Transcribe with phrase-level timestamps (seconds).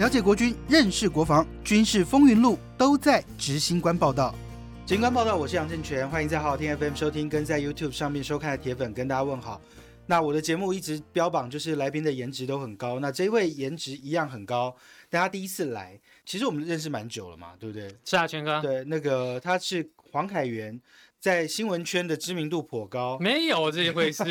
[0.00, 4.34] 了解国军，认识国防，军事风云录都在执行官报道。
[4.86, 9.60] 执行官报道，我是杨正全，欢迎在好好听 FM 收听，跟在 YouTube 上面收看的铁粉跟大家问好。
[10.06, 14.74] 那我的节目一直标榜就是来宾的颜值都很高，那这一位颜值一样很高，
[15.10, 17.94] 大家第一次来，其实我们认识蛮久了嘛，对不对？
[18.06, 18.58] 是啊，全哥。
[18.62, 20.80] 对，那个他是黄凯源。
[21.20, 24.24] 在新闻圈的知名度颇高，没有这一回事。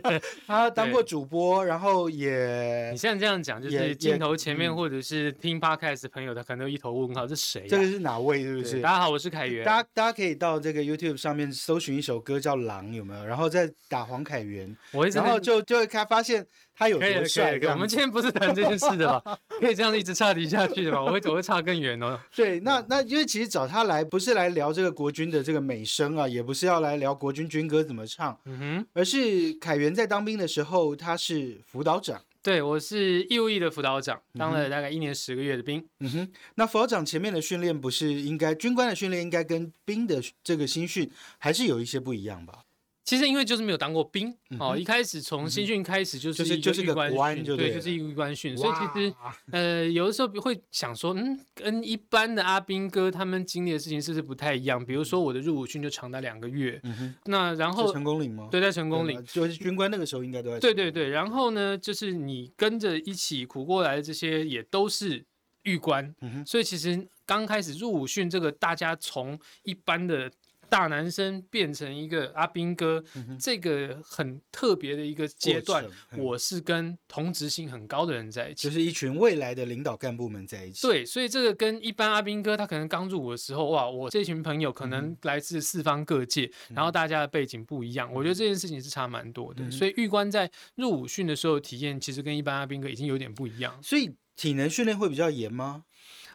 [0.46, 7.66] 他当过主播，然后也你现在这样讲，就是镜头前面或者是听 podcast 的朋友，他可能都一头问号，这谁？
[7.66, 8.42] 这个是哪位？
[8.42, 8.80] 是不是？
[8.82, 9.64] 大家好，我是凯源。
[9.64, 13.24] 大家大家可以到这个 YouTube 上面搜寻一首歌叫《狼》，有没有？
[13.24, 14.76] 然后再打黄凯源，
[15.14, 16.46] 然后就就会开发现。
[16.76, 17.58] 他有多帅？
[17.70, 19.38] 我们今天不是谈这件事的吧？
[19.58, 21.02] 可以这样一直差题下去的吧？
[21.02, 22.20] 我会我会差更远哦。
[22.36, 32.20] 对，那那因为其实找他来不是来聊这个国军的这个美声啊，也不是要来聊国军军歌怎么唱，嗯哼，而是凯源在当兵的时候他是辅导长。
[32.42, 35.84] 对，我是义务役的辅导长，当了大概一年十个月的兵。
[36.00, 42.60] 嗯哼，那辅导长前面的训练不是应该军官的训练应该跟兵的这个新训还是有一些不一样吧？
[43.06, 49.14] 其实因为就是没有当过兵哦，一开始从新训开始就是就是一个官训，对，就是一个官训，所以其实
[49.52, 54.84] 呃有的时候会想说，嗯，跟一般的阿兵哥他们经历的事情是不是不太一样？
[54.84, 56.82] 比如说我的入伍训就长达两个月，
[57.26, 58.48] 那然后成功岭吗？
[58.50, 60.58] 对，在成功岭，就是军官那个时候应该都在。
[60.58, 65.24] 对对对，然后呢，就是你跟着一起苦过来的这些也都是
[65.62, 66.12] 狱官，
[66.44, 70.28] 所以其实刚开始入伍训这个大家从一般的。
[70.68, 73.02] 大男生变成一个阿兵哥，
[73.38, 75.84] 这个很特别的一个阶段。
[76.16, 80.86] 我是跟同职性很高的人在一起，就是一群未来的领导干部们在一起。
[80.86, 89.70] 对，所以这个跟一般阿兵哥，他可能刚入伍的时候，哇，我这群朋友可能来自四方各界，然后大家的背景不一样，我觉得这件事情是差蛮多的。
[89.70, 93.78] 所以玉官在入伍训的时候体验，其实跟一般阿兵哥已经有点不一样。
[93.82, 95.84] 所以体能训练会比较严吗？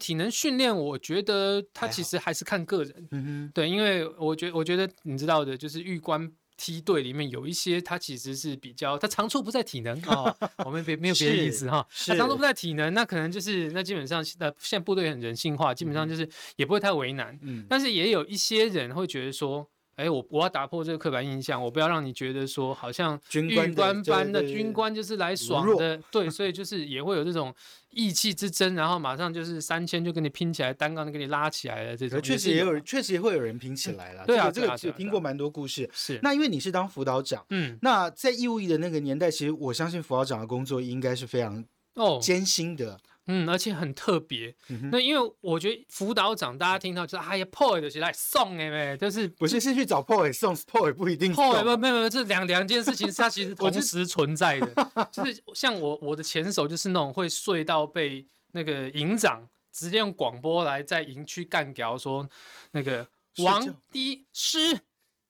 [0.01, 19.69] 体能训练，我觉得他其实还是看个人，嗯哼，对，因为我觉我觉得你知道的，就是玉关梯队里面有一些，他其实是比较，他长处不在体能啊， 我们别没有别的意思哈，他长处不在体能，那可能就是那基本上呃现在部队很人性化，基本上就是也不会太为难，嗯，但是也有一些人会觉得说。
[20.01, 27.53] 哎，我我要打破这个刻板印象，我不要让你觉得说好像军官班的军官就是来爽的，对，所以 就是也会有这种
[27.91, 34.25] 意气之争，然后马上就是三千就跟你拼起来，单杠就给你拉起来了，这种确实也有，确实也会有人拼起来了。
[34.25, 35.87] 对啊，这个听过蛮多故事。
[35.93, 41.63] 是，那因为你是当辅导长，嗯，那在义务役的那个年代，其实我相信辅导长的工作应该是非常
[41.95, 42.99] 哦艰辛的。
[43.31, 44.53] 嗯，而且很特别。
[44.91, 51.33] 那因为我觉得辅导长，大家听到就是哎呀，POY 的是来送哎呗，就是不是是去找 POY 送，POY 不一定。
[51.33, 55.07] POY 不没有没有，这两两件事情，它其实同时存在的。
[55.11, 62.27] 就是像我我的前手就是那种会睡到被那个营长直接用广播来在营区干掉，说
[62.71, 64.81] 那个王的师，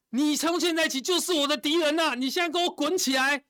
[0.09, 2.15] 你从现在起就是我的敌人呐！
[2.15, 3.43] 你现在给我滚起来！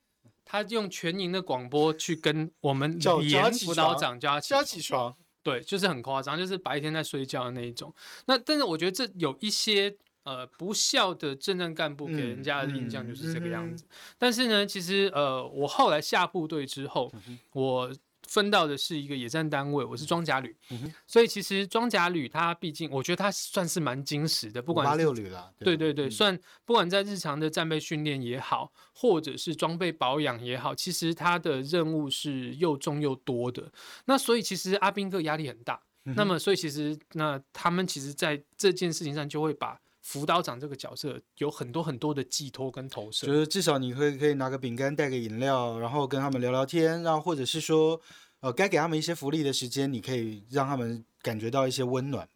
[0.44, 7.94] 他用全营的广播去跟我们连辅导长叫他叫起床，对，就是很夸张，就是白天在睡觉的那一种。
[8.26, 13.84] 那但是我觉得这有一些呃不孝的正政干部给人家的印象就是这个样子。
[14.18, 17.12] 但是呢，其实呃我后来下部队之后，
[17.52, 17.92] 我。
[18.32, 20.56] 分到的是一个野战单位，我是装甲旅，
[21.06, 33.70] 所以其实装甲旅它毕竟，我觉得它算是蛮精实的，不管八六旅了，对对对，算不管在日常的战备训练也好，或者是装备保养也好，其实它的任务是又重又多的。
[34.06, 35.78] 那所以其实阿兵哥压力很大，
[36.16, 39.78] 那么所以其实那他们其实在这件事情上就会把。
[40.04, 48.00] 辅导长这个角色有很多很多的寄托跟投射，就是至少你会可以拿个饼干，带个饮料，然后跟他们聊聊天，然后或者是说，
[48.42, 52.28] 呃，该给他们一些福利的时间，你可以让他们感觉到一些温暖。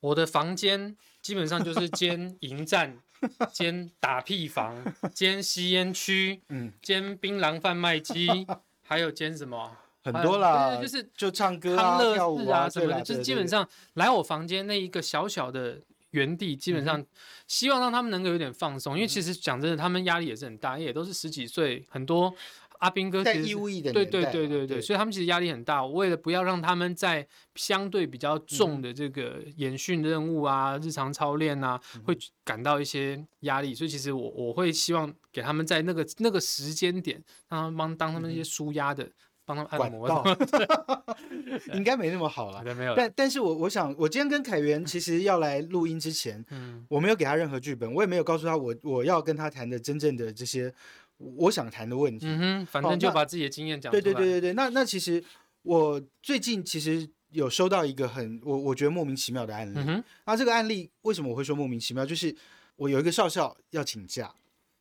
[0.00, 2.98] 我的房间基本上就是兼营站、
[3.54, 8.28] 兼打屁房、兼吸烟区、嗯，兼槟榔贩卖机，
[8.82, 9.76] 还有兼什么？
[10.02, 15.80] 很多啦，就是就唱歌啊、跳舞啊什么的，就是基本上来我房间那一个小小的。
[16.10, 17.04] 原地基本上
[17.46, 22.32] 希望让他们能够有点放松，因为其实讲真的，他们压力也是很大，也都是十几岁，很多
[22.80, 23.56] 阿兵哥其实
[23.92, 25.84] 对对对对对，所以他们其实压力很大。
[25.84, 39.08] 为了不要让他们在相对比较重的这个演训任务啊、日常操练啊，会感到一些压力，所以其实我我会希望给他们在那个那个时间点，让他们帮当他们一些舒压的。
[39.48, 40.08] 帮他们按摩，
[41.72, 42.64] 应该没那么好了。
[42.74, 50.74] 没有，但但是我我想，我今天跟凯源其实要来录音之前，嗯，我没有给他任何剧本，我也没有告诉他我我要跟他谈的真正的这些
[51.18, 52.26] 我想谈的问题。
[52.26, 53.90] 嗯哼，反正就把自己的经验讲。
[53.90, 55.22] 对对对对对，那那其实
[55.62, 60.02] 我最近其实有收到一个很我我觉得莫名其妙的案例。
[60.24, 62.04] 那这个案例为什么我会说莫名其妙？
[62.04, 62.34] 就是
[62.76, 64.34] 我有一个少校要请假，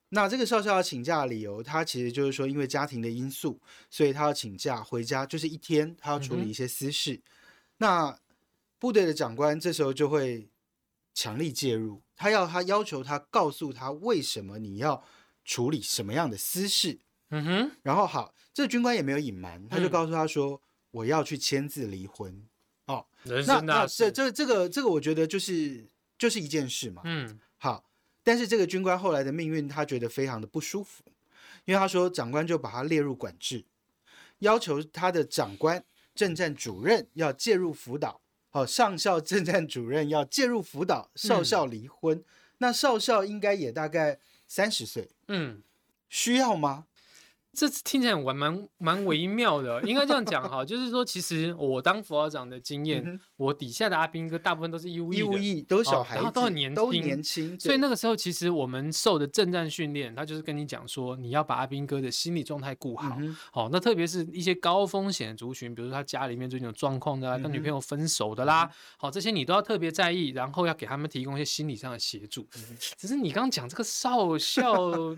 [0.09, 3.59] 那这个少校要请假的理由，他其实就是说因为家庭的因素，
[3.89, 7.21] 所以他要请假回家，就是一天他要处理一些私事。
[7.77, 8.17] 那
[8.77, 10.49] 部队的长官这时候就会
[11.13, 15.03] 强力介入，他要他要求他告诉他为什么你要
[15.45, 17.00] 处理什么样的私事。
[17.30, 20.62] 嗯哼，然后好，这个军官也没有隐瞒，他就告诉他说
[20.92, 22.45] 我要去签字离婚。
[22.88, 27.01] 哦，那那这这这个这个我觉得就是就是一件事嘛。
[27.06, 27.86] 嗯，好，
[28.24, 31.03] 但是这个军官后来的命运他觉得非常的不舒服，
[31.63, 33.63] 因为他说长官就把他列入管制，
[34.39, 35.83] 要求他的长官
[36.13, 38.21] 政战主任要介入辅导。
[38.51, 42.24] 哦，上校政战主任要介入辅导少校离婚，
[42.59, 44.18] 那少校应该也大概
[44.48, 45.63] 三十岁，嗯，
[46.10, 46.86] 需要吗？
[47.55, 63.17] 这听起来蛮蛮蛮微妙的，应该这样讲哈，就是说，其实我当副校长的经验，我底下的阿兵哥大部分都是义务役，义务役都是小孩，都很年轻，都年轻，所以那个时候其实我们受的正战训练，他就是跟你讲说，你要把阿兵哥的心理状态顾好，
[63.51, 72.45] 好，那特别是一些高风险族群，比如说他家里面最近有状况的啦，跟女朋友分手的啦，好，这些你都要特别在意，然后要给他们提供一些心理上的协助。
[72.97, 74.73] 只是你刚刚讲这个少校，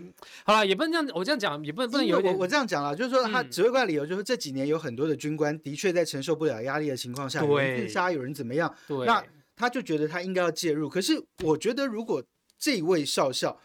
[0.44, 3.08] 好了，也不能这样，我这样讲也不能不能有点，我我这样讲了，就是。
[3.10, 8.72] 说他指挥官理由就是这几年有很多的军官的确在承受不了压力的情况下，有人自杀，有人怎么样？
[9.06, 9.24] 那
[9.56, 10.88] 他就觉得他应该要介入。
[10.88, 12.22] 可是我觉得，如果
[12.58, 13.58] 这位少校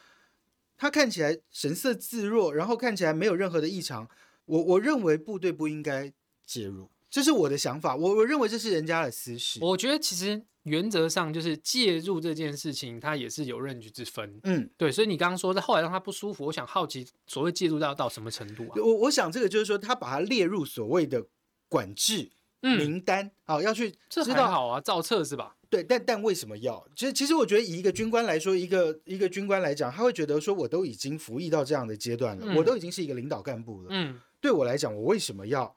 [0.77, 4.09] 他看起来神色自若，然后看起来没有任何的异常，
[4.45, 6.11] 我我认为部队不应该
[6.45, 7.95] 介入，这是我的想法。
[7.95, 9.59] 我我认为这是人家的私事。
[9.61, 10.41] 我觉得其实。
[10.63, 14.39] 原则上就是介入这件事情，它也是有认知之分。
[14.43, 18.75] 嗯，对，所以你刚刚说，在后来让他不舒服，我想好奇，所谓介入到到什么程度啊？
[18.77, 21.21] 我我想这个就是说，他把它列入所谓的
[21.67, 22.31] 管制
[22.61, 25.57] 名单，好要去知道好啊，造册是吧？
[25.69, 26.87] 对，但但为什么要？
[26.95, 33.87] 其实其实我觉得以一个军官来说，一个一个军官来讲，他会觉得说，我都已经服役到这样的阶段了，我都已经是一个领导干部了。
[33.89, 35.75] 嗯，对我来讲，我为什么要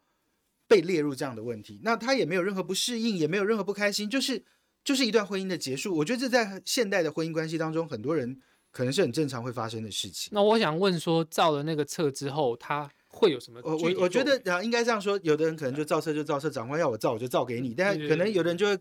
[0.69, 1.81] 被列入这样的问题？
[1.83, 4.45] 那他也没有任何不适应，也没有任何不开心，就是。
[4.87, 8.41] 就是一段婚姻的结束，我觉得这在现代的婚姻关系当中，很多人
[8.71, 10.31] 可能是很正常会发生的事情。
[10.33, 13.61] 那我想问说，造了那个册之后，他会有什么？
[13.65, 18.79] 我我我觉得啊，应该这样说，有的人可能就造册就造册，长官要我造我就造给你，但可能有的人就会，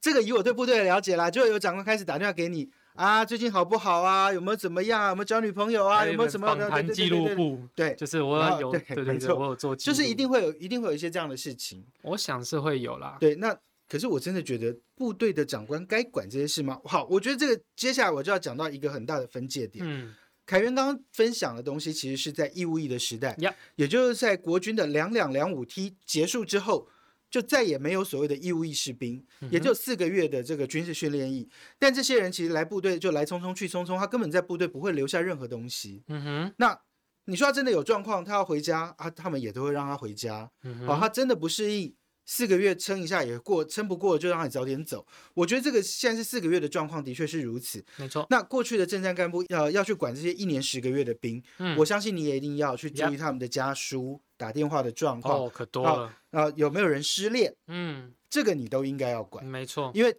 [0.00, 4.32] 这个以我对部队的了解啦，就有长官开始打电话给你啊，最近好不好啊？
[4.32, 5.08] 有没有怎么样？
[5.10, 6.04] 有没有交女朋友啊？
[6.06, 7.68] 有没有什么访谈记录簿？
[7.74, 11.84] 对，就是我有对对对，我有做，就是一定会有一定会有一些这样的事情。
[12.02, 13.16] 我想是会有啦。
[13.20, 13.56] 对，那。
[13.88, 16.80] 可是我真的觉得部队的长官该管这些事吗？
[16.84, 19.84] 好，我觉得这个接下来我就要讲到一个很大的分界点。
[19.84, 20.14] 嗯，
[20.46, 23.36] 凯源刚刚分享的东西，其实是在义务役的时代，
[23.74, 26.86] 也就是在国军的两两两五梯结束之后，
[27.30, 31.48] 就再也没有所谓的义务役士兵，也就四个月的这个军事训练役。
[31.78, 36.02] 但这些人其实来部队就来匆匆去匆匆，他根本在部队不会留下任何东西。
[36.08, 36.80] 嗯哼，那
[37.26, 40.50] 你说他真的有状况，他要回家啊，他们也都会让他回家。
[40.64, 41.94] 嗯哦，他真的不适应。
[42.26, 45.04] 四个月撑一下也过，撑不过就让你早点走。
[45.34, 47.84] 我觉得这个现在是四个月的状况，的确是如此。
[47.96, 48.24] 没错。
[48.30, 55.40] 那过去的政战干部要要去管这些一年十个月的兵，嗯，我相信你也一定要去注意他们的家书、打电话的状况。
[55.40, 56.16] 哦，可多了。
[56.30, 57.54] 啊，有没有人失恋？
[57.66, 59.44] 嗯，这个你都应该要管。
[59.44, 59.92] 没错。
[59.94, 60.16] 因为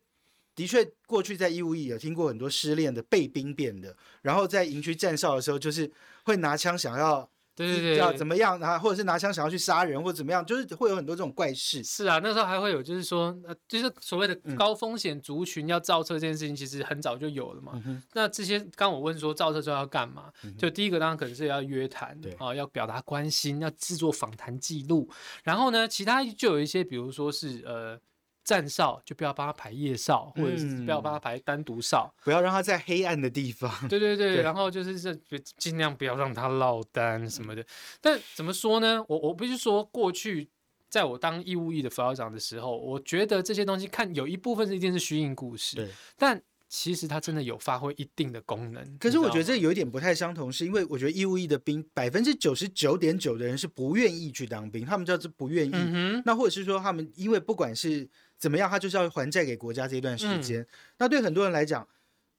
[0.53, 5.91] 的确过去在义务役有听过很多失恋的被兵变的，然后在营区站哨的时候，就是
[6.25, 7.27] 会拿枪想要。
[7.67, 8.77] 对对对，要怎么样啊？
[8.77, 11.83] 或者是拿枪想要去杀人，或者怎么样，就是会有很多这种怪事。
[11.83, 17.73] 是啊，那时候还会有，就是说，呃，就是所谓的高风险族群要造车这件事情，其实很早就有了嘛。
[18.13, 20.31] 那这些刚我问说造车之后要干嘛？
[20.57, 25.09] 就第一个当然可能是要约谈，啊，要表达关心，要制作访谈记录。
[25.43, 27.99] 然后呢，其他就有一些，比如说是呃。
[28.43, 33.71] 站哨就不要帮他排夜哨，或者是不要帮他排单独哨，不要让他在黑暗的地方。
[33.87, 37.65] 对对对，然后就是这尽量不要让他落单什么的。
[37.99, 39.03] 但怎么说呢？
[39.07, 40.49] 我我不是说过去
[40.89, 46.41] 在我当义务役的辅导长的时候，我觉得这些东西看有一部分是一定是虚应故事，对，但。
[46.73, 56.21] 其实它真的有发挥一定的功能，可是我觉得这有一点不太相同，是因为我觉得义务役的兵百分之九十九点九的人是不愿意去当兵，他们叫做不愿意。
[56.23, 58.09] 那或者是说他们因为不管是
[58.41, 60.67] 怎么样，他就是要还债给国家这段时间。
[60.97, 61.87] 那对很多人来讲，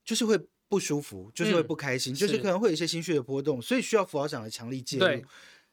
[0.04, 5.25] 就是会不舒服，就是会不开心，就是可能会有一些心绪的波动，所以需要辅导长的强力介入。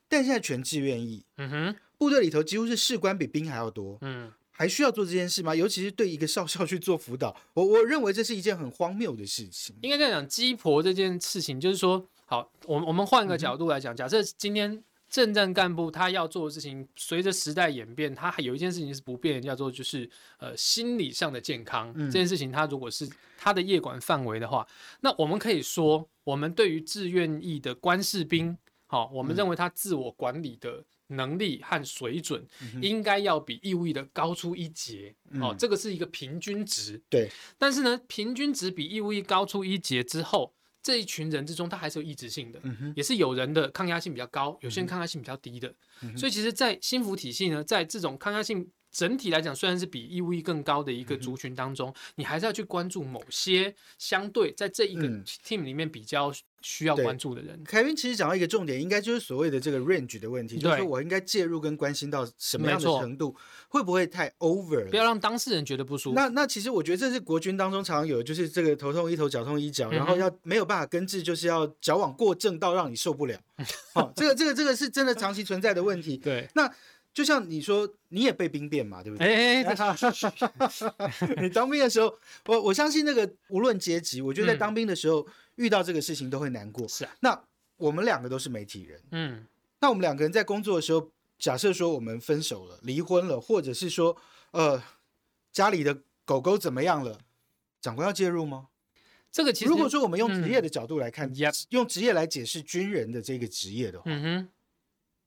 [0.08, 4.32] 但现在全志愿意，嗯哼，部队里头几乎是士官比兵还要多，嗯。
[4.52, 5.56] 还需要做这件事吗？
[5.56, 9.74] 尤其是对一个少校去做辅导，我我认为这是一件很荒谬的事情。
[9.82, 21.92] 这应该这样讲，鸡婆这件事情，就是说，好，我我们换个角度来讲，假设今天政战干部他要做的事情，随着时代演变，他还有一件事情是不变，叫做就是呃心理上的健康。
[22.06, 24.68] 这件事情，他如果是他的业管范围的话，
[25.02, 32.46] 那我们可以说，我们对于志愿役的官士兵，好，我们认为他自我管理的能力和水准，
[32.80, 35.16] 应该要比义务役的高出一截。
[35.42, 37.02] 哦，这个是一个平均值。
[37.10, 40.54] 对，但是呢，平均值比义务役高出一截之后。
[40.82, 42.62] 这一群人之中，他还是有抑制性的，
[42.96, 45.74] 也是有人的抗压性比较高，有些人抗压性比较低的。
[46.16, 55.08] 所以，其实，在心服体系呢，在这种抗压性整体来讲，虽然是比义务役更高的一个族群当中，你还是要去关注某些相对在这一个
[55.46, 56.34] team 里面比较。
[56.62, 63.34] 需要关注的人，凯宾其实讲到一个重点，应该就是所谓的这个 range 的问题，就是我应该介入跟关心到什么样的程度，
[63.70, 64.90] 会不会太 over？
[64.90, 66.16] 不要让当事人觉得不舒服。
[66.18, 73.40] 那那其实我觉得这是国军当中常常有，就是这个头痛医头，脚痛医脚，然后要没有办法根治，就是要矫枉过正到让你受不了。
[73.96, 76.18] 好，这个这个这个是真的长期存在的问题。
[76.22, 76.70] 对，那
[77.20, 79.28] 就像你说，你也被兵变嘛，对不对？
[79.28, 79.76] 哎哎
[80.98, 85.28] 哎， 你当兵的时候，我我相信那个无论阶级，我觉得在当兵的时候。
[85.60, 87.14] 遇到这个事情都会难过，是啊。
[87.20, 87.38] 那
[87.76, 89.46] 我们两个都是媒体人，嗯，
[89.82, 94.16] 那我们两个人在工作的时候，假设说我们分手了、离婚了，或者是说，
[94.52, 94.82] 呃，
[95.52, 97.20] 家里的狗狗怎么样了，
[97.82, 98.70] 长官要介入吗？
[99.34, 101.30] 这个其实，如果说我们用职业的角度来看，
[101.72, 104.50] 用职业来解释军人的这个职业的话，嗯哼，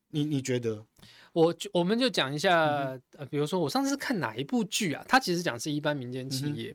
[0.08, 0.86] 你你觉得？
[1.32, 5.04] 我就我们就讲一下，呃，比如说我上次看哪一部剧啊？
[5.08, 6.74] 它其实讲是一般民间企业，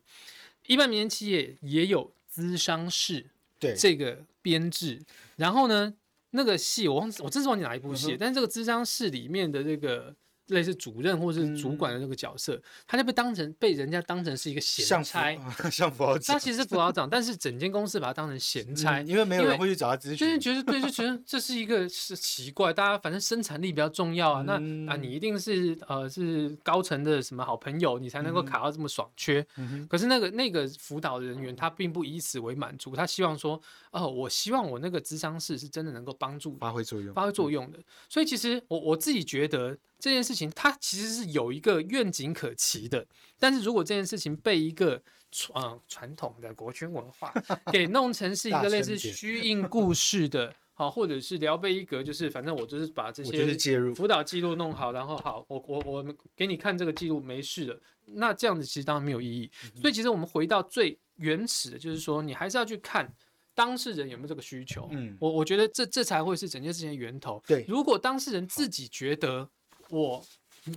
[0.66, 3.26] 一般民间企业也有资商室。
[3.60, 5.02] 对这个编制，
[5.36, 5.94] 然后呢，
[6.32, 10.16] 那个戏我忘我真是忘记哪一部戏，但是这个资商室里面的这个。
[10.48, 15.36] 类似主任或者是主管的那个角色，他就被当成被人家当成是一个闲差，
[15.72, 16.18] 像副。
[16.20, 20.18] 他其实是副校长，但是整间公司把他当成闲差，因为没有人会去找他咨询。
[20.18, 24.44] 就是觉得对，就觉得 这是一个是奇怪，大家反正生产力比较重要啊。
[24.44, 24.54] 那
[24.92, 29.46] 啊，你一定是呃是高层的什么好朋友，你才能够卡到这么爽缺。
[29.90, 33.62] 可是那个那个辅导人员他并不以此为满足，他希望说
[33.98, 37.80] 哦，我希望我那个智商室是真的能够帮助发挥作用，发挥作用的。
[38.08, 39.78] 所以其实我我自己觉得。
[40.00, 43.04] 这件事情它其实是有一个愿景可期的，
[43.40, 45.02] 但是如果这件事情被一个
[45.32, 47.34] 传传统的国军文化
[47.74, 53.58] 给弄成是一个类似虚应故事的，好，或者是聊备一格，就是反正我就是把这些
[53.96, 59.50] 辅导记录弄好，然后好，我我我们给你看这个记录没事的，那这样子其实当然没有意义。
[59.82, 63.12] 所以其实我们回到最原始的，就是说你还是要去看
[63.58, 64.88] 当事人有没有这个需求。
[64.92, 67.44] 嗯，我我觉得这这才会是整件事情的源头。
[67.46, 69.50] 对，如果当事人自己觉得。
[69.90, 70.22] 我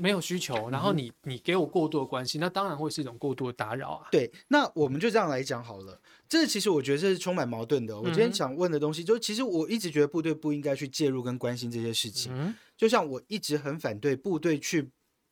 [0.01, 4.07] 没有需求，然后你你给我过度的关心，那当然会是一种过度的打扰啊。
[4.09, 6.01] 对，那我们就这样来讲好了。
[6.29, 8.01] 这其实我觉得这是充满矛盾的。
[8.01, 12.33] 我今天想问的东西，就其实我一直觉得部队不应该去介入跟关心这些事情。
[12.33, 14.89] 嗯，就像我一直很反对部队去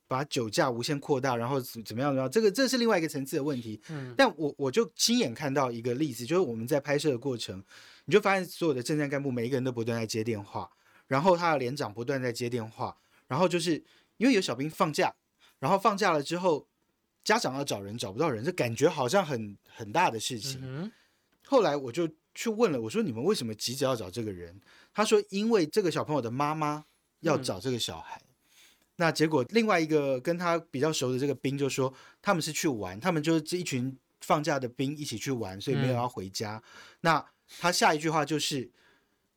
[0.09, 3.79] 把酒驾无限扩大，然后怎么样的，这个这是另外一个层次的问题。
[3.89, 7.63] 嗯，但我我就亲眼看到一个例子，就是我们在拍摄的过程，
[8.05, 10.67] 你就发现所有的政战干部每一个人都不断在接电话，
[11.05, 12.97] 然后他的连长不断在接电话。
[13.27, 13.83] 然后就是
[14.17, 15.13] 因为有小兵放假，
[15.59, 16.67] 然后放假了之后，
[17.23, 20.91] 家长要找人找不到人，这感觉好像很很大的事情。
[21.45, 24.59] 后来我就去问了，我说你们为什么急着要找这个人？
[24.91, 26.85] 他说因为这个小朋友的妈妈
[27.19, 28.19] 要找这个小孩。
[28.99, 31.91] 那结果另外一个跟他比较熟的这个兵就说
[32.21, 36.61] 他们是去玩，他们就是这一群放假的兵一起去玩，所以没有要回家。
[37.01, 37.25] 那
[37.59, 38.69] 他下一句话就是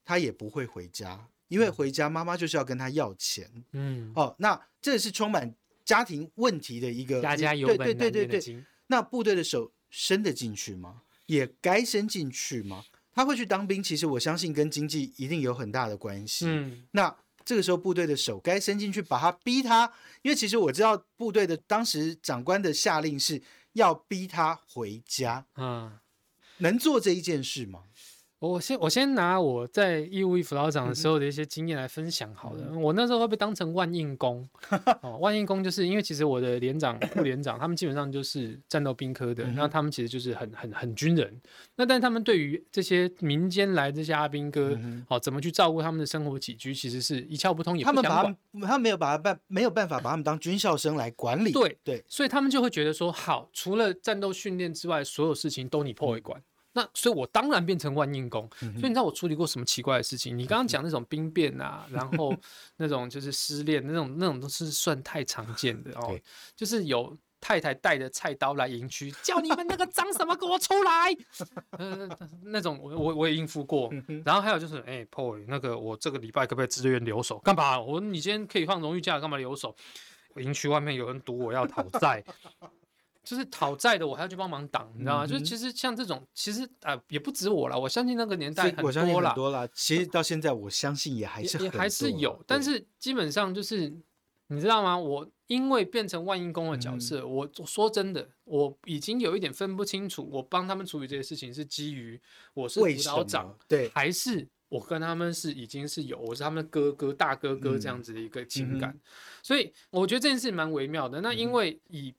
[0.04, 1.28] 他也不会回家。
[1.48, 3.46] 因为回家，妈妈就是要跟他要钱。
[3.72, 5.54] 嗯，哦，那这是充满
[5.84, 8.64] 家庭问题的一个家家有本难念的经。
[8.86, 11.02] 那部队的手伸得进去吗？
[11.26, 12.82] 也该伸进去吗？
[13.14, 16.46] 他会去当兵，其实我相信跟经济一定有很大的关系。
[16.48, 25.46] 嗯，那这个时候部队的手该伸进去，把他逼他，因为其实我知道部队的当时长官的下令是要逼他回家。
[25.56, 25.98] 嗯，
[26.58, 27.84] 能做这一件事吗？
[28.48, 32.76] 我先我先拿我在义务役辅导长的时候的一些经验来分享好了。
[32.76, 34.48] 我那时候会被当成万应工，
[35.00, 41.40] 哦，万应工就是因为其实我的连长、副连长他们基本上就是战斗兵科的，那他们其实就是很很很军人。
[41.76, 48.36] 那但是他们对于这些民间来这些阿兵哥，哦，怎么去照顾他们的生活起居，其实是一窍不通，也不想管。
[48.62, 51.52] 他们没有把他办没有办法把他们当军校生来管理。
[51.52, 56.42] 对对，所以他们就会觉得说，好，除了战斗训练之外，所有事情都你破会管。
[56.74, 58.48] 那所以，我当然变成万应工。
[58.58, 60.36] 所以你知道我处理过什么奇怪的事情？
[60.36, 62.34] 你刚刚讲那种兵变啊，然后
[62.76, 66.18] 那种就是失恋那种那种都是算太常见的哦。
[66.56, 71.14] 就是有太太带着菜刀来营区，叫你们那个脏什么给我出来！
[71.72, 72.08] 呃，
[72.44, 73.92] 那种我我我也应付过。
[74.24, 77.38] 然后还有就是，哎，Paul，那个我这个礼拜可不可以自愿留守？
[77.40, 77.80] 干嘛？
[77.80, 79.74] 我你今天可以放荣誉假，干嘛留守？
[80.36, 82.24] 营区外面有人堵，我要讨债。
[83.22, 85.26] 就是讨债的，我还要去帮忙挡，你知道吗？
[85.26, 89.28] 就是其实像这种，其实啊也不止我了，我相信那个年代很多了。
[89.30, 93.92] 很多了，其实到现在我相信也还是也还是有，但是基本上就是
[94.48, 94.98] 你知道吗？
[94.98, 102.20] 我因为变成万应公的角色，我说真的，我已经有一点分不清楚，我帮他们处理这些事情是基于
[102.54, 108.98] 我是辅导长，对，还是我跟他们是已经是有我是他们哥哥大哥哥这样子的一个情感，
[109.42, 111.20] 所以我觉得这件事蛮微妙的。
[111.20, 112.14] 那因为以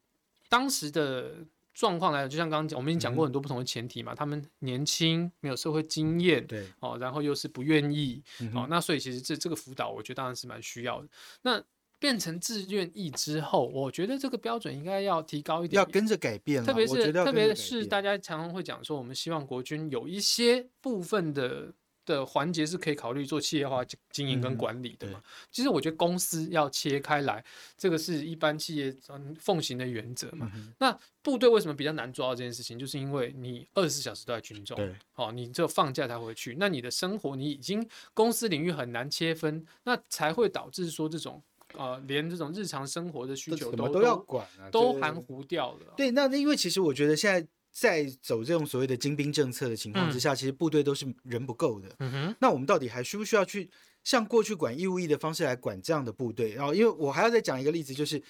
[0.49, 4.13] 当时的状况来讲，就像刚刚讲，我们已经讲过很多不同的前提嘛。
[4.13, 8.21] 他们年轻，没有社会经验，对，哦，然后又是不愿意，
[8.53, 11.07] 哦，那所以其实这这个辅导，我觉得当然是蛮需要的。
[11.41, 11.63] 那
[11.99, 16.63] 变成自愿意之后，我觉得这个标准应该要提高一点，要跟着改变。
[16.63, 21.73] 特别是特别是大家常常会讲说，我们希望国军有一些部分的。
[22.05, 25.21] 的环节是可以考虑做企业化经营跟管理的嘛？
[25.51, 27.43] 其实我觉得公司要切开来，
[27.77, 28.95] 这个是一般企业
[29.39, 30.51] 奉行的原则嘛。
[30.79, 32.77] 那部队为什么比较难做到这件事情？
[32.77, 34.77] 就是因为你二十四小时都在军中，
[35.15, 41.41] 哦，你只有放假才回去，那你的生活你已经公司领域很难切分，那才会导致说这种
[41.75, 45.93] 呃，连这种日常生活的需求都都要管，都含糊掉了。
[45.95, 47.47] 对，那那因为其实我觉得现在。
[47.73, 51.93] 在走这种所谓的精兵政策的情况之下，其实部队都是人不够的。
[51.97, 53.67] 嗯哼，那我们到底还需不需要去
[54.03, 56.53] 像过去管义务役的方式来管这样的部队？
[56.53, 58.21] 然后，因为我还要再讲一个例子，就是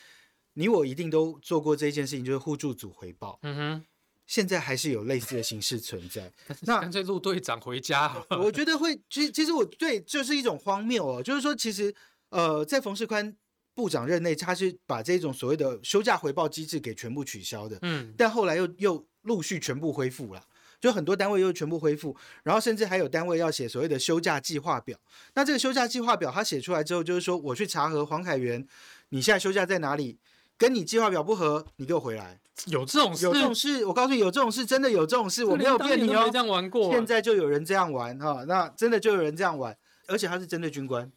[0.54, 3.38] 你我一定都做过这件事情，就是互助组回报。
[3.44, 3.86] 嗯哼，
[4.26, 6.32] 现在还是有类似的形式存在。
[6.64, 8.96] 那干脆陆队长回家，我觉得会。
[9.10, 11.94] 其实，其实我对就是一种荒谬哦，就是说，其实
[12.30, 13.36] 呃，在冯世宽
[13.76, 17.78] 部长任内，他是把这种所谓的休假回报机制给全部取消的。
[17.82, 19.06] 嗯，但后来又又。
[19.24, 20.44] 陆续全部恢复了，
[20.80, 24.98] 就很多单位又全部恢复，然后甚至还有单位要写所谓的休假计划表。
[25.34, 28.66] 那这个休假计划表，他写出来之后，就是说我去查核黄凯源，
[29.10, 30.20] 你现在休假在哪里？
[30.56, 32.40] 跟你计划表不合，你给我回来。
[32.68, 33.26] 有这种事？
[33.26, 33.86] 有这种事？
[33.86, 36.30] 我告诉你，有这种事，真的有这种事，我没有骗你哦。
[36.32, 39.76] 这样玩过，现在就有人这样玩哈，那真的就有人这样玩，
[40.08, 41.12] 而且他是针对军官，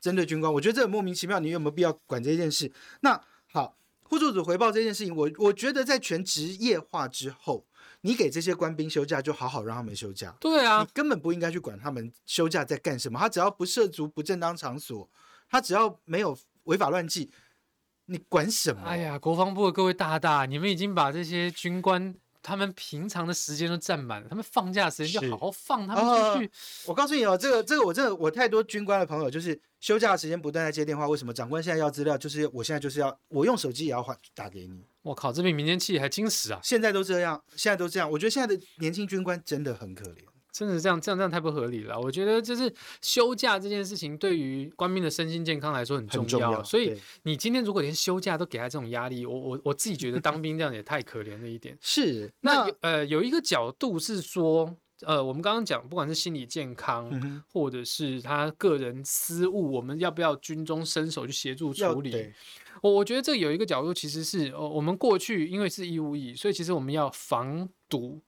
[0.00, 1.38] 针对军官，我觉得这很莫名其妙。
[1.38, 2.72] 你有没有必要管这件事？
[3.00, 3.20] 那
[3.52, 3.76] 好，
[4.08, 7.66] 互助组回报这件事情，我我觉得在全职业化之后。
[8.02, 10.32] 你给这些官兵休假，就好好让他们休假。
[10.38, 13.18] 对啊，你根本不应该去管他们休假在干什么。
[13.18, 15.10] 他只要不涉足不正当场所，
[15.50, 17.32] 他只要没有违法乱纪，
[18.06, 18.82] 你管什么？
[18.84, 22.14] 哎呀，国防部的各位大大，你们已经把这些军官。
[22.48, 26.50] 他们平常的时间都占满了，他们放假时间就好好放他们出去。
[26.86, 31.06] 我告诉你哦，这个这个我真的我太多军官的朋友，就是休假的时间不断在接电话。
[31.06, 32.16] 为什么长官现在要资料？
[32.16, 34.82] 就是我现在就是要我用手机也要换打给你。
[35.02, 36.60] 我靠，这比民间企业还矜持啊！
[36.62, 38.10] 现在都这样，现在都这样。
[38.10, 40.24] 我觉得现在的年轻军官真的很可怜。
[40.50, 42.00] 真的这样，这样这样太不合理了。
[42.00, 46.64] 我觉得就是休假这件事情，对于官兵的身心健康来说很重要。
[46.64, 51.76] 所以你今天如果连休假都给他这种压力，我我我自己觉得当兵这样也太可怜了一点。
[51.82, 62.32] 是，那呃有一个角度是说，呃我们刚刚讲，不管是心理健康，或者是他个人私务，我们要不要军中伸手去协助处理？
[62.82, 68.20] 我我觉得这有一个角度，其实是呃我们过去因为是义务役，所以其实我们要防堵。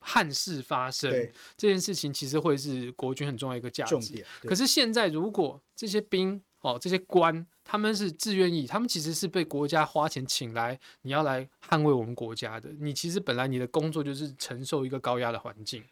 [0.00, 1.10] 憾事发生
[1.56, 4.24] 这件事情，其实会是国军很重要一个价值。
[4.42, 12.68] 可是现在，如果这些兵哦，这些官，他们是自愿意，他们其实是被国家花钱请来，你要来捍卫我们国家的。
[12.80, 15.84] 你其实本来你的工作就是承受一个高压的环境。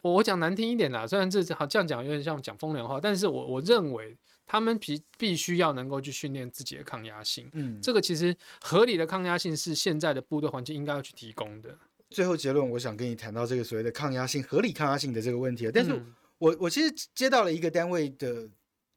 [0.00, 4.16] 我我讲难听一点啦，虽然这好这样讲有点像讲风凉话，但是我我认为
[4.46, 7.50] 他们必必须要能够去训练自己的抗压性。
[7.52, 11.76] 嗯，这个其实合理的抗压性是现在的部队环境应该要去提供的。
[12.16, 15.92] 最后结论，我想跟你谈到这个所谓的抗压性、合理抗压性的这个问题但是
[16.38, 18.48] 我我其实接到了一个单位的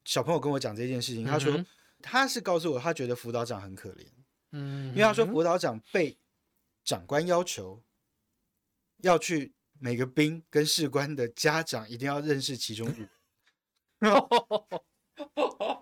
[0.05, 1.65] 小朋友跟我讲这件事情，他说
[2.01, 4.07] 他是告诉我，他觉得辅导长很可怜，
[4.53, 6.17] 嗯，因为他说辅导长被
[6.85, 7.83] 长官要求
[8.99, 13.09] 要去每个兵跟士官的家长一定要认识其中一个。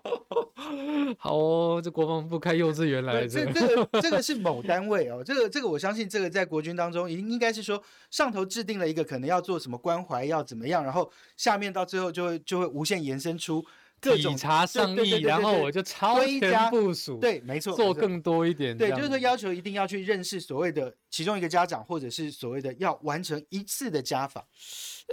[1.80, 3.44] 这国防部开幼稚园来着。
[3.44, 13.64] 这这个这个是某 单位哦，这个这个我相信这个在国军当中应应该是说上头制定了一个可能要做什么关怀要怎么样，然后下面到最后就会就会无限延伸出
[14.00, 24.44] 各种查上亿，然后我就超前部署，对，没错，做更多一点，对，就是说要求一定要去认识所谓的其中一个家长，或者是所谓的要完成一次的家访。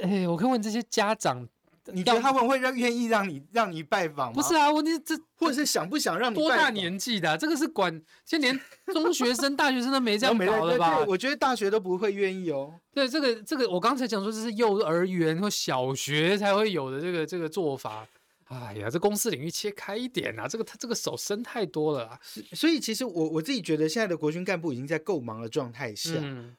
[0.02, 1.48] 哎，我可以问这些家长。
[1.94, 4.34] 你觉得他们会让愿意让你让你拜访吗？
[4.34, 7.38] 不是啊，我你这或者是想不想让你多大年纪的？
[7.38, 7.92] 这个是管，
[8.26, 11.00] 现在连中学生、 大学生都没这样搞了吧？
[11.08, 12.74] 我觉得大学都不会愿意哦。
[12.94, 18.06] 对，这个这个，我刚才讲说这是幼儿园或小学才会有的这个这个做法。
[18.46, 20.48] 哎呀，这公司领域切开一点啊！
[20.48, 22.20] 这个他这个手伸太多了啊！
[22.54, 26.12] 所以其实我我自己觉得，现在的国军干部已经在够忙的状态下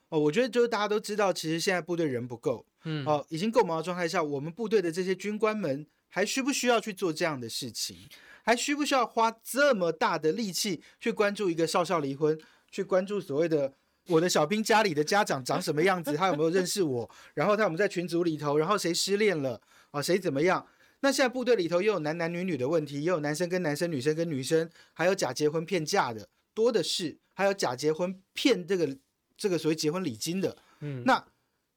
[0.08, 0.18] 哦。
[0.18, 7.96] 我觉得就是大家都知道，其实现在部队人不够，嗯，哦，已经够忙的状态下，我们部队的这些军官们还需不需要去做这样的事情？
[8.42, 12.36] 还需不需要花这么大的力气去关注一个少校离婚？
[12.70, 13.72] 去关注所谓的
[14.08, 16.14] 我的小兵家里的家长长什么样子？
[16.14, 17.08] 他有没有认识我？
[17.34, 19.60] 然后他们在群组里头，然后谁失恋了
[19.92, 20.02] 啊？
[20.02, 20.66] 谁怎么样？
[21.00, 28.96] 那现在部队里头又有男男女女的问题，也有男生跟男生、女生跟女生，还有假结婚骗嫁的多的是，还有假结婚骗这个
[29.36, 30.56] 这个所谓结婚礼金的。
[30.80, 31.24] 嗯，那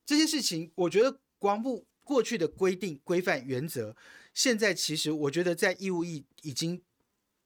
[0.06, 3.96] 这些事情，我觉得国防部过去的规定、规范、原则，
[4.34, 6.82] 现在其实我觉得在义务役已经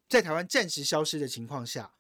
[0.08, 1.92] 在台湾暂时消失的情况下，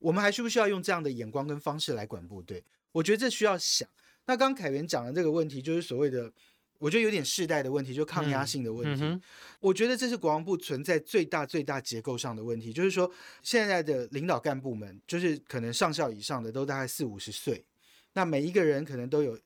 [0.00, 2.64] 我们还需不需要用这样的眼光跟方式来管部队？
[2.92, 3.88] 我觉得这需要想。
[4.26, 6.32] 那刚刚凯源讲的这个问题，就是所谓的。
[6.80, 9.20] 我觉得有点世代的问题，就抗压性的问题。
[9.60, 13.08] 我觉得这是国防部存在最大最大结构上的问题，就是说
[13.42, 17.66] 现在的领导干部们，就是可能上校以上的都大概四五十岁，
[18.14, 19.38] 那每一个人可能都有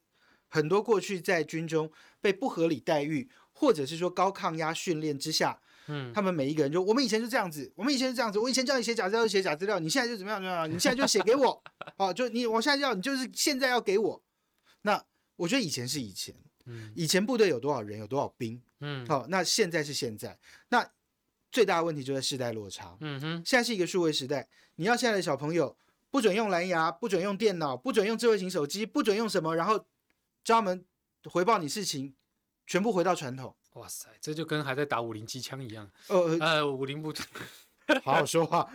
[0.49, 11.61] 很多过去在军中被不合理待遇，或者是说高抗压训练之下，嗯，他们每一个人就我们以前就这样子，我们以前是这样子，我以前叫你写假资料写假资料，你现在就怎么样怎么样，你现在就写给我，
[11.99, 14.23] 哦，就你我现在要你就是现在要给我，
[14.83, 16.33] 那我觉得以前是以前。
[16.95, 20.91] 以前部队有多少人，有多少兵，嗯，好，那现在是现在，那
[21.53, 25.77] 最大的问题就在世代落差，嗯哼，现在是一个数位时代，你要现在的小朋友
[26.11, 29.79] 不准用蓝牙，不准用电脑，不准用智慧型手机，不准用什么，然后
[30.43, 30.85] 教他们
[31.25, 32.15] 回报你事情，
[32.67, 33.55] 全部回到传统。
[33.75, 35.91] 哇塞，这就跟还在打五零机枪一样。
[36.09, 37.13] 呃呃，五零不，
[38.03, 38.71] 好好说话，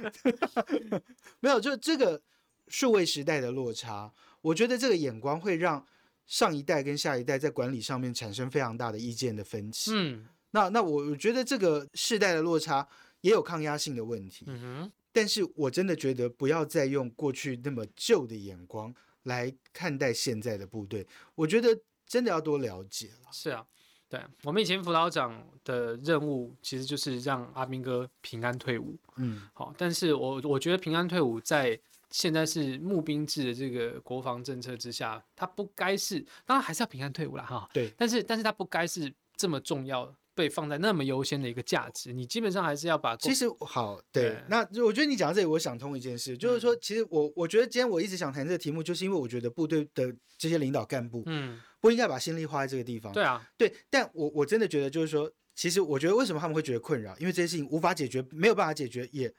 [1.42, 2.22] 没有，就这个
[2.68, 5.86] 数位时代的落差，我觉得这个眼光会让。
[6.30, 9.92] 上一代跟下一代在管理上面产生非常大的意见的分歧。
[9.96, 12.88] 嗯，那那我我觉得这个世代的落差
[13.22, 14.46] 也有抗压性的问题。
[14.48, 21.06] 嗯哼，但是我真的觉得不要再用过去那么旧的眼光来看待现在的部队。
[21.34, 23.30] 我觉得真的要多了解了。
[23.32, 23.66] 是啊，
[24.08, 28.96] 对我们以前辅导长的任务其实就是让阿兵哥平安退伍。
[29.16, 31.80] 嗯，好，但是我我觉得平安退伍在。
[32.12, 37.70] 现在是募兵制的这个国防政策之下，他不该是，当然还是要平安退伍了哈。
[37.74, 42.12] 对，但是但是他不该是这么重要，被放在那么优先的一个价值。
[42.12, 43.16] 你基本上还是要把。
[43.18, 53.14] 其实好，对，那我觉得你讲到这里，我想通一件事，就是说，其实我我觉得今天我一直想谈这个题目，就是因为我觉得部队的这些领导干部，嗯，不应该把心力花在这个地方。
[53.14, 59.32] 对啊，对，但我我真的觉得就是说，其实我觉得为什么他们会觉得困扰，因为这些事情无法解决，没有办法解决，也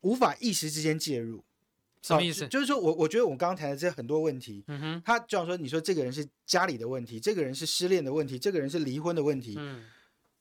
[0.00, 1.44] 无法一时之间介入。
[2.04, 2.46] 什么意思？
[2.48, 9.86] 就是说我我觉得我们刚刚谈的这很多问题，嗯哼，他就像说，你说这个人是家里的问题，这个人是失恋的问题，这个人是离婚的问题，嗯，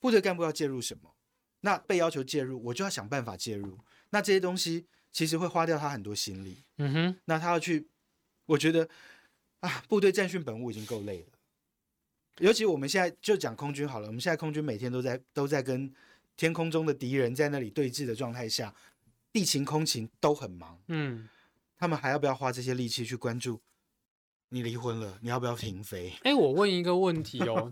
[0.02, 1.16] 部队干部要介入什么？
[1.62, 3.80] 那被要求介入，我就要想办法介入。
[4.10, 7.16] 那这些东西其实会花掉他很多心力，嗯哼。
[7.24, 7.88] 那他要去，
[8.46, 8.90] 我觉得
[9.62, 11.28] 啊，部队战训本务已经够累了，
[12.40, 15.90] 尤其我们现在就讲空军好了，我们现在空军每天都在都在跟
[16.36, 18.76] 天空中的敌人在那里对峙的状态下，
[19.32, 21.30] 地勤空勤都很忙，嗯。
[21.78, 23.62] 他们还要不要花这些力气去关注
[24.50, 25.18] 你离婚了？
[25.22, 26.14] 你要不要停飞？
[26.24, 27.72] 哎，我问一个问题哦，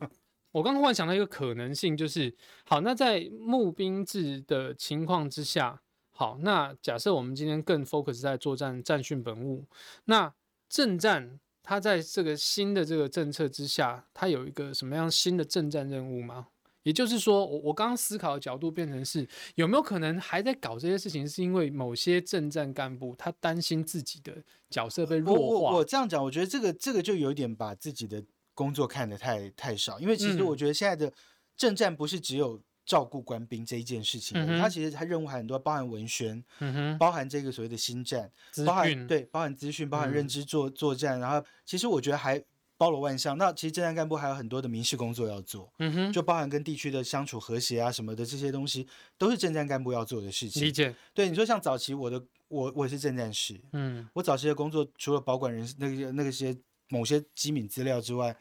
[0.52, 2.36] 我刚刚忽然想到一个可能性，就是
[2.66, 9.66] 好，那在募兵制的情况之下，好，那假设我们今天更 focus 在作战战训本务，
[10.06, 10.34] 那
[10.68, 16.48] 政战它在这个新的这个政策之下，它有一个什么样新的政战任务吗？
[16.84, 24.34] 也就是说，我我刚刚思考的角度变成是，有没有可能还在搞这些事情，是因为某些政战干部他担心自己的
[24.70, 25.40] 角色被弱化？
[25.40, 31.14] 我我我这样讲，我觉得这个这个就有点把自己的工作看得太太少，因为其实我觉得现在的
[31.56, 38.32] 政战不是只有照顾官兵这一件事情，它其实它任务还很多，包含文宣，嗯包含这个所谓的新战，
[38.66, 42.44] 包含对，包含资讯，包含认知作作战，然后其实我觉得还。
[42.82, 48.88] 包罗万象，那其实政战干部还有很多的民事工作要做，嗯哼，就包含跟地区的相处和谐啊什么的这些东西，
[49.20, 50.64] 都是政战干部要做的事情。
[50.64, 50.96] 理解。
[51.14, 56.58] 对，你说像早期我的我我是政战士，嗯，我早期的工作除了保管人那个那个些
[56.90, 58.36] 某些机敏资料之外，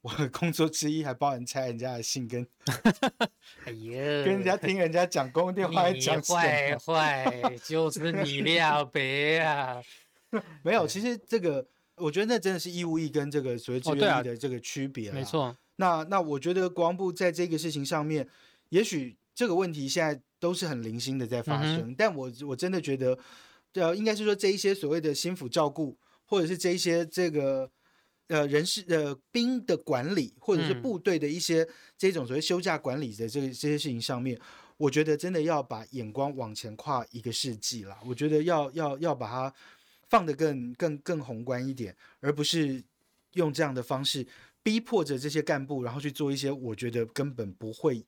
[0.00, 2.42] 我的工作之一还包含拆人家的信跟，
[3.66, 9.82] 哎呀， 跟人家听人家讲公共电话讲坏坏，就是你了 别啊，
[10.62, 11.66] 没有，其实这个。
[11.96, 18.28] 我觉得那真的是义务役跟这个所谓志愿役的这个区别没错，那那我觉得国防部在这个事情上面，
[18.70, 23.18] 也许这个问题现在都是很零星的在发生，但我我真的觉得，
[23.74, 27.70] 呃，应该是说这一些所谓的心腹照顾，或者是这一些这个
[28.28, 34.38] 呃人事呃兵的管理，或者是部队的一些这种所谓休假管理的这个这些事情上面，
[34.76, 37.96] 我觉得真的要把眼光往前跨一个世纪了。
[38.04, 39.54] 我觉得要要要把它
[40.08, 42.82] 放的更更更宏观一点，而不是
[43.32, 44.26] 用这样的方式。
[44.62, 48.02] 逼迫着这些干部，然后去做一些我觉得根本不会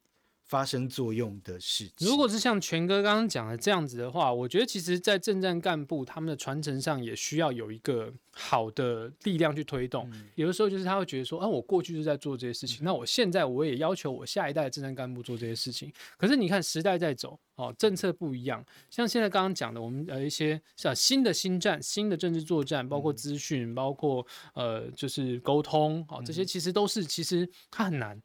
[0.47, 2.07] 发生作用的事情。
[2.07, 10.11] 如果是像全哥刚刚讲的这样子的话，我觉得其实，在政战干部他们的传承上，也需要有一个好的力量去推动。
[10.37, 15.93] 有的时候，就是他会觉得说，啊，我过去就在做这些事情，那我现在我也要求我下一代的政战干部做这些事情。
[16.17, 18.65] 可是你看，时代在走，哦，政策不一样。
[18.89, 28.21] 像现在刚刚讲的，我们呃一些像新的新战、新的政治作战，包括资讯，包括呃就是沟通，哦，这些其实都是其实它很难。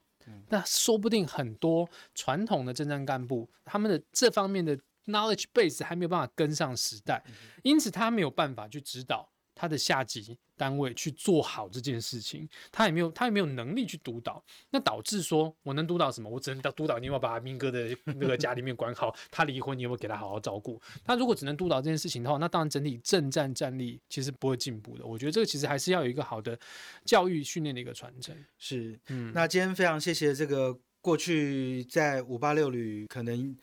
[0.48, 7.22] 那说不定很多传统的政战干部，他们的这方面的 knowledge base 还没有办法跟上时代，
[7.62, 9.31] 因此他没有办法去指导。
[9.62, 16.28] 他的下级单位去做好这件事情，他也没有，他也没有能力去督导，那导致说，我能督导什么？
[16.28, 20.82] 我只能督督导你有没有把明哥的那个家里面管好，他离婚你有没有给他好好照顾？
[21.04, 25.06] 他如果只能督导这件事情的话，那当然整体政战战力其实不会进步的。
[25.06, 26.58] 我觉得这个其实还是要有一个好的
[27.04, 28.36] 教育训练的一个传承。
[28.58, 33.56] 是，嗯，那今天非常谢谢这个过去在五八六旅可能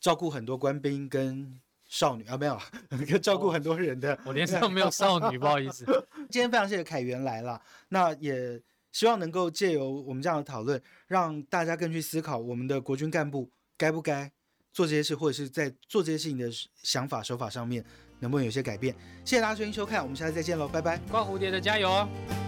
[0.00, 1.60] 照顾很多官兵跟。
[1.94, 2.58] 少女啊，没有，
[3.22, 4.18] 照顾很多人的。
[4.24, 5.84] 我连上没有少女， 不好意思。
[6.28, 14.28] 今天非常谢谢凯源来了，那也希望能够借由我们这样的讨论，让大家更去思考我们的国军干部该不该
[14.72, 16.50] 做这些事，或者是在做这些事情的
[16.82, 17.84] 想法手法上面
[18.18, 18.92] 能不能有些改变。
[19.24, 20.98] 谢谢大家收听收看，我们下次再见喽，拜拜。
[21.12, 22.43] 挂蝴蝶的加油哦！